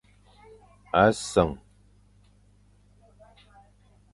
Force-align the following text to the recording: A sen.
A 1.01 1.03
sen. 1.29 1.49